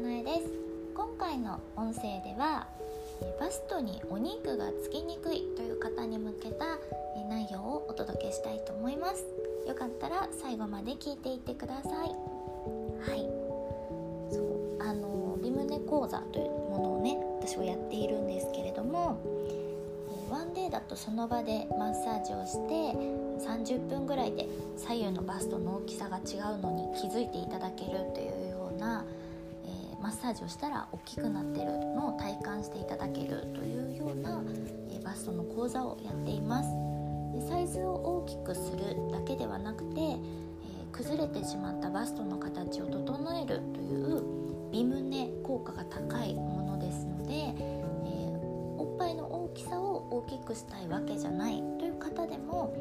[0.00, 0.50] なえです。
[0.94, 2.66] 今回の音声では
[3.38, 6.78] バストにお肉がつきにくいという方に向けた
[7.28, 9.26] 内容をお届けしたいと思います。
[9.68, 11.92] よかったら最後まで聞いていってください。
[11.92, 13.28] はい。
[14.32, 19.20] そうあのリムネ講座というものをね私はやっているんですけれども
[20.30, 22.96] ワンデーだとその場でマッサージをして
[23.44, 24.46] 30分ぐらいで
[24.76, 28.29] 左右のバストの大きさが違うのに気づいていただけるという、
[30.20, 34.42] ッサージをしたら大きくなってるのを体感していただけるというような、
[34.90, 36.68] え、バストの講座をやっています。
[37.32, 40.18] でサイズを大きくするだけではなくて、え、
[40.92, 44.22] 崩れてしまったバストの形を整えるという
[44.70, 47.80] 美胸効果が高いものですので、え
[48.76, 52.74] おっぱいの大きさを大きくしたいわけじゃないという方でも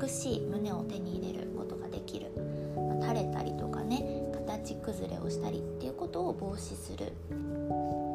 [0.00, 2.32] 美しい胸を手に入れることができる、
[2.76, 3.43] まあ、垂れた
[4.84, 7.12] 崩れをしたりっていうことを防止する。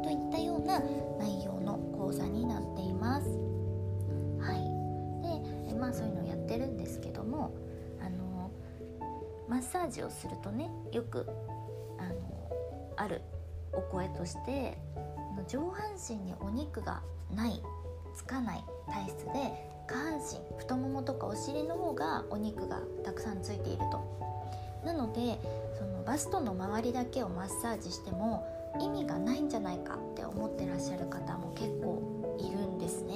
[0.03, 0.79] といったような
[1.17, 3.27] 内容の講座になっています。
[4.39, 4.69] はい。
[5.67, 7.53] でまあそういうのをやってるんですけども
[8.01, 8.51] あの
[9.47, 11.25] マッサージをするとねよく
[11.97, 12.51] あの
[12.97, 13.21] ある
[13.73, 14.77] お声として
[15.47, 17.01] 上半身にお肉が
[17.35, 17.61] ない
[18.15, 24.19] つかない体質で下半身太ももとかお尻の方がお肉がたくさんついていると。
[24.85, 25.37] なので
[26.09, 28.43] バストの周りだけをマッサージしても
[28.81, 33.08] 意味がないんじゃないかって思ってらっしゃる方も結構いるんですね。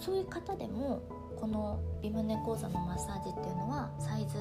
[0.00, 1.02] そういう方でも
[1.36, 4.36] この美胸講座のマッサージっていうのはサイズ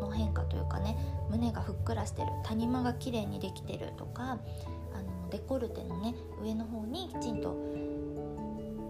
[0.00, 0.96] の変化というかね
[1.30, 4.38] 胸がふっくらしてる谷間が綺麗にできてるとか
[4.92, 7.56] あのデコルテのね上の方にきちんと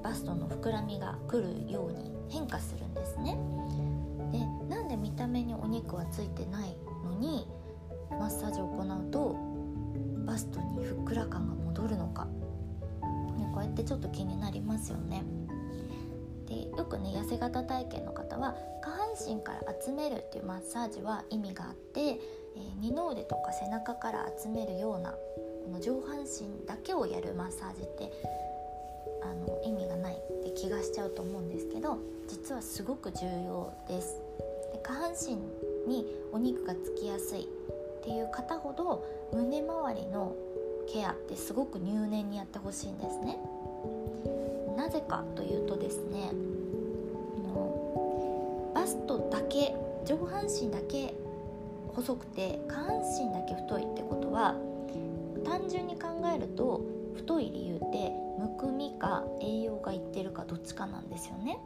[0.02, 3.38] バストの膨らみがくるように変化するんですね。
[4.32, 4.38] で
[4.68, 7.46] なんで見た目にお肉はついてないのに
[8.10, 9.36] マッサージを行うと
[10.26, 15.22] バストにふっくら感が戻るのか、ね、こうやってちょっと気になりますよね。
[16.46, 28.12] でよくね痩せ型体験の方は下半身から集めるっていうマッサージは意味があって、えー、二の腕とか背中から集めるようなこの上半身だけをやるマッサージって
[29.22, 34.20] あの意味がないって気がしちゃうと思うんですけど実はすごく重要です。
[34.72, 35.36] で下半身
[35.90, 40.36] にお肉がつきやすいっていう方ほど胸周りの
[40.86, 43.38] ケアってすごく入念にやってほしいんですね。
[44.76, 46.32] なぜかというとですね
[48.74, 49.74] バストだけ
[50.04, 51.14] 上半身だけ
[51.94, 54.56] 細くて下半身だけ太いってことは
[55.44, 56.80] 単純に考えると
[57.14, 61.58] 太い理由ってむくみか栄養がいってるかどっちかなんですよね。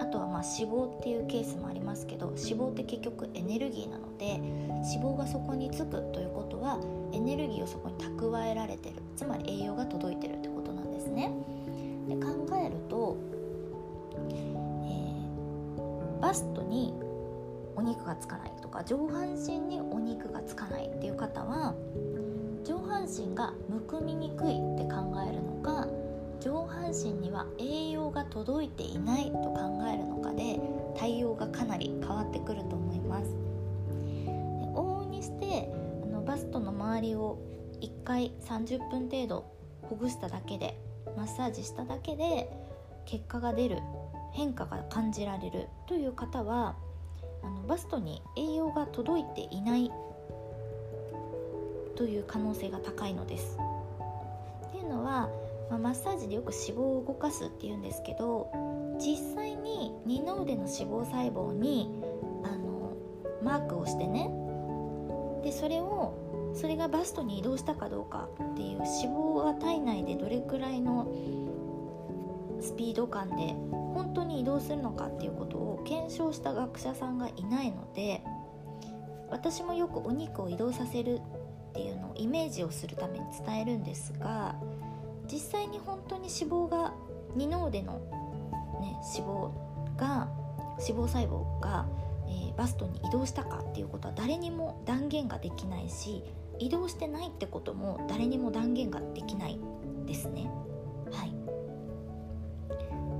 [0.00, 6.78] あとはまあ脂肪っていうケースもありますけど脂肪って結局エネルギーなので脂肪がそこにつくということは
[7.12, 11.32] エネルギーをそこに蓄えられてるつまり栄養が届いてるってことなんですね。
[12.08, 12.30] で考
[12.64, 13.16] えると、
[14.30, 16.94] えー、バストに
[17.76, 21.74] お肉がつかないとか上半身にお肉がつかないっていう方は
[22.64, 25.86] 上半身がむくみにくいって考えるのか
[26.40, 30.60] 上半身には栄養が届いていないと考えるのかで
[30.96, 33.30] 対応がかなり変わってくると思います。
[34.74, 35.70] 往々にして
[36.02, 37.38] あのバストの周りを
[37.80, 39.44] 1回30分程度
[39.82, 40.78] ほぐしただけで
[41.16, 42.50] マッサージしただけで
[43.04, 43.78] 結果が出る
[44.32, 46.76] 変化が感じられるという方は
[47.42, 49.90] あのバストに栄養が届いていない
[51.96, 53.58] という可能性が高いのです。
[54.68, 55.30] っていうのは
[55.70, 58.50] まあ、マッサージでよく脂肪を動かすっていうんですけど
[58.98, 62.02] 実際に二の腕の脂肪細胞に
[62.44, 62.96] あの
[63.42, 64.30] マークをしてね
[65.42, 66.14] でそれを
[66.54, 71.06] それがバストに移動したかどうかっていう脂肪が体内でどれくらいの
[72.60, 73.54] スピード感で
[73.94, 78.22] 本当に移動するのかっていうことを検証した学者さんがいないので
[79.30, 81.20] 私もよくお肉を移動させる
[81.70, 84.54] っていうのをイメージをするために伝えるんですが
[85.30, 86.94] 実際に本当に脂肪が
[87.34, 87.94] 二の腕の、
[88.80, 89.50] ね、脂肪
[89.96, 90.28] が
[90.78, 91.86] 脂肪細胞が、
[92.26, 96.22] えー、バストに移動したかっていうことは誰にも断言ができないし
[96.58, 99.58] 移動してないってことも誰にも断言ができない
[100.06, 100.50] ですね。
[101.10, 101.34] はい、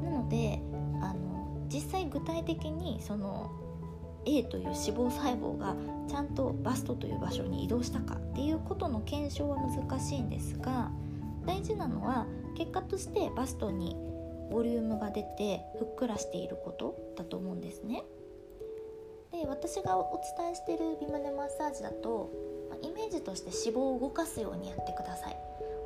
[0.04, 0.60] なので
[1.00, 3.50] あの実際具体的にその
[4.26, 5.76] A という脂肪細胞が
[6.08, 10.90] ちゃんとバストという場所に移動したかっていうことの検証は難しいんですが
[11.46, 12.26] 大事なのは
[12.56, 13.96] 結果としてバストに
[14.50, 18.04] ボリュームが出てふっくらしていることだと思うんですね。
[19.32, 22.30] で私がお伝えしているビムネマッサージだと
[22.84, 25.36] イメージとして脂肪を動かすようにやってください。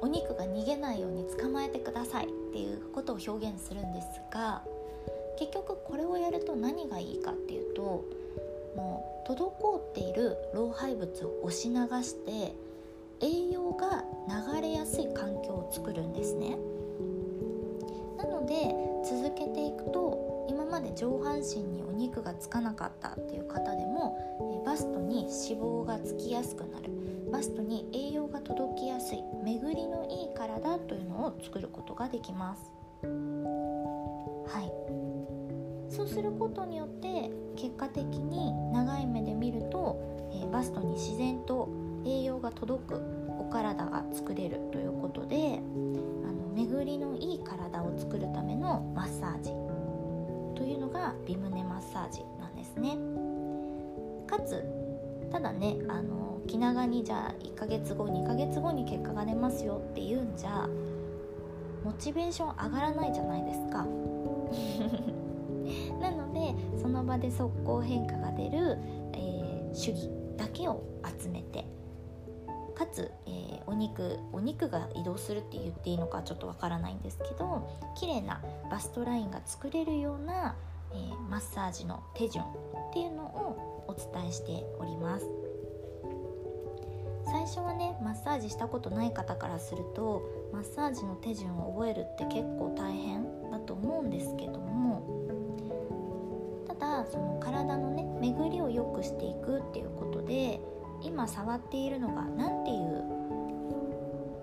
[0.00, 4.62] お肉が逃げないように捕まえてくださいっていうことを表現するんですが
[5.38, 8.04] 結局これをやると何がいいかっていうと
[8.76, 12.54] もう滞っている老廃物を押し流して
[13.20, 16.56] 栄養が流れやすい環境を作るんですね。
[18.16, 18.74] なので
[19.04, 24.18] 続けていくと今まで上半身にお肉がつかなかったっていう方でも
[24.64, 26.90] バストに脂肪がつきやすくなる。
[27.30, 29.22] バストに栄養が届きやすい。
[29.44, 32.72] 巡りのいい体というのを作ることができます。
[33.02, 34.72] はい。
[35.90, 41.68] そうすることによって結果的に長い目で見ると、え、バストに自然と
[42.04, 43.02] 栄養が届く
[43.38, 49.50] お体が作れるということであの巡りのいい体を作るためのマッサージ
[50.58, 52.96] というのがビムネマッサージなんですね。
[54.38, 54.64] かつ。
[55.30, 60.66] ただねあの気長にじゃあ1ヶ月後2ヶ月後に結果が出ますよっていうんじゃ
[61.84, 63.84] モチベーション上がらないじゃないですか。
[66.00, 68.78] なのでその場で速攻変化が出る、
[69.12, 70.08] えー、主義
[70.38, 70.82] だけを
[71.20, 71.66] 集めて
[72.74, 78.40] かつ、えー、お肉お肉が移動するって言っていいのかちょっとわからないんですけど綺麗な
[78.70, 80.56] バストラインが作れるような、
[80.92, 82.48] えー、マッサージの手順っ
[82.92, 85.26] ていうのをお伝えしております。
[87.30, 95.04] 最初はねマッサージしたことない方からするとマッサージの手順を覚えるって結構大変だと思うんですけども
[96.66, 100.60] ただその体のね巡りを良くしていくっていうことで
[101.02, 103.18] 今触っているのが何ていう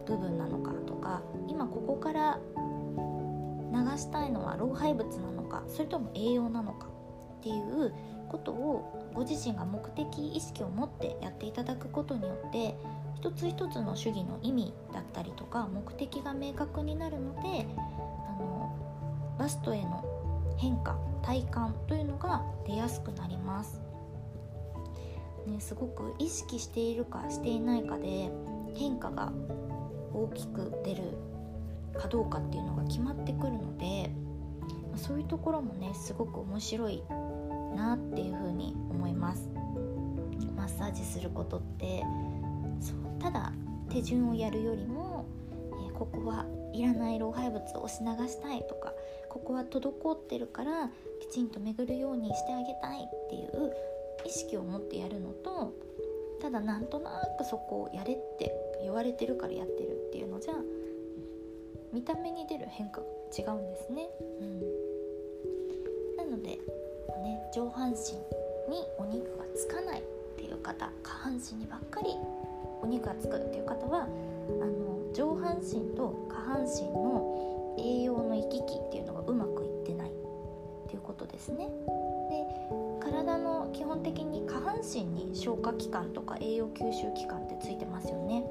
[0.05, 2.39] 部分なのかとか今ここから
[3.75, 6.87] 流したいのは老廃物なのかそれとも栄養なのか
[7.39, 7.93] っていう
[8.29, 12.75] ことをご自身が目的意識を持ってやっていただくことによって
[13.15, 17.67] 一つ一つの主義の意味だったりとか目的が明確になるので
[18.27, 18.75] あの
[19.37, 20.03] バストへの
[20.57, 23.81] 変化体感というのが出やすくなります。
[25.47, 28.31] ね、すごく意識しているかしていないかで
[28.73, 29.31] 変化が
[30.11, 31.03] 大きく出る
[31.99, 34.11] かどうかっていうのが決まってくるので
[34.95, 37.03] そういうところもねすごく面白い
[37.75, 39.49] なっていうふうに思います。
[40.55, 42.03] マッサージすることって。
[42.79, 43.51] そうただ
[43.89, 45.25] 手順をやるよりも、
[45.87, 48.93] えー、ここはいらない老廃物を押し流したいとか
[49.29, 50.89] ここは滞ってるから
[51.19, 53.73] きちんと巡るようにしてあげたいっていう
[54.25, 55.73] 意識を持ってやるのと
[56.41, 58.51] ただなんとなくそこをやれって
[58.81, 60.53] 言われてるからやってるっていうのじゃ
[61.95, 64.09] 見た目に出る変化が違うんですね。
[64.41, 64.59] うん、
[66.17, 66.59] なので、ね、
[67.55, 67.95] 上半身
[68.69, 70.03] にお肉がつかないっ
[70.35, 72.09] ていう方下半身にばっかり
[72.81, 80.11] お肉がつくっていう方はあの上半身と下半身の栄養の行き来っていうのがうまくいってないっ
[80.89, 81.69] ていうことですね。
[82.29, 88.43] で体の基本的に下半身に消化器官とか栄養吸収器官ってついてますよね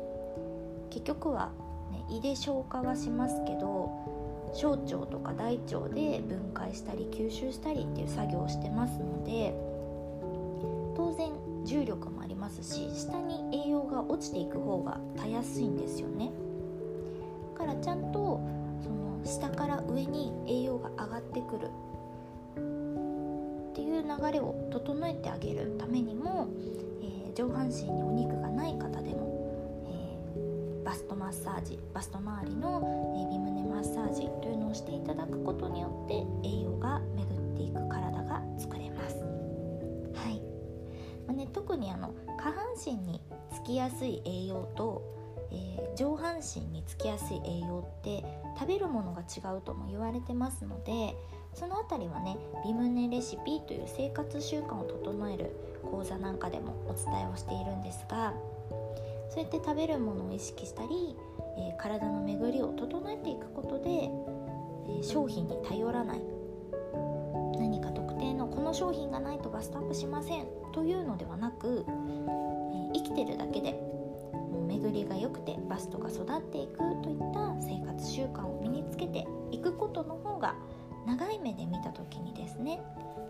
[0.89, 1.51] 結局は、
[2.09, 3.91] 胃で消化はしますけど
[4.55, 9.55] 小腸とか大腸で分解したり吸収したりっていう作業をしてますので
[10.97, 11.31] 当然
[11.65, 16.31] 重力もありますし下に栄養が落ちていく方がたやすいんですよね。
[17.59, 18.41] だからちゃんと
[18.83, 21.71] その下から上に栄養が上がってくる。
[23.73, 26.47] っていう流れを整えてあげるためにも、
[27.03, 29.34] えー、上半身にお肉がない方でも、
[31.25, 36.17] マッサージバスト周りの、えー、ビムネマッサージというのをしていただくことによって
[36.47, 39.17] 栄養が巡っていく体が作れます。
[40.15, 40.43] はい
[41.27, 45.15] まあね、特にあの下半身につきやすい栄養と
[45.51, 48.25] えー、上半身につきやすい栄養って
[48.59, 51.15] 食べるものが違うとも言われてますので
[51.55, 58.35] その辺りはねビムネレシピという生活習慣を整える講座なんかでもお伝えをしているんですが
[59.35, 61.17] そうやって食べるものを意識したり、
[61.59, 66.21] えー、体の巡りを整えていくことで、えー、商品に頼らない。
[67.59, 73.75] 何か特定のこの商品がないとバストアップしませんというのではなく、えー、生きてるだけで
[74.69, 80.55] 巡りが良くてバストが育っていくといった生活習慣を身につけていくことの方が
[81.07, 82.81] 長い目で見た時にですね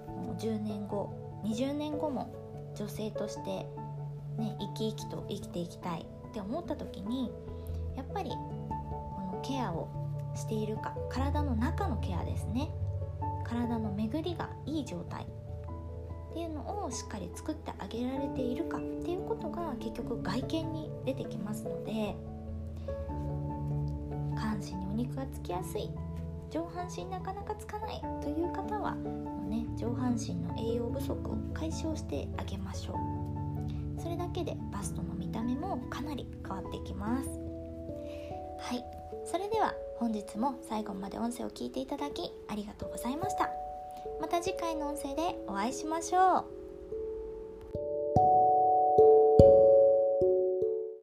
[0.06, 2.44] もう10年後20年後も
[2.74, 3.66] 女性として、
[4.38, 7.30] ね、生き生きと生きていきたいって思った時に
[7.96, 8.36] やっぱりこ
[9.32, 9.88] のケアを
[10.34, 12.70] しているか体の中のケアですね。
[13.44, 15.26] 体の巡りがいい状態。
[16.30, 22.16] っていうのをしっかり作ってあげられているかっていうことが結局外見に出てきますので
[24.34, 25.88] 下半身にお肉がつきやすい。
[26.50, 33.13] 上半身なかなかつかないという方はね、上半身の栄養不足を解消してあげましょう。
[33.98, 37.28] それだけでバストの見た目もかなり変わってきます。
[38.58, 38.84] はい。
[39.24, 43.50] それでは本日も最後まで音声を聞いていただきありがとうございました。
[44.20, 46.53] また次回の音声でお会いしましょう。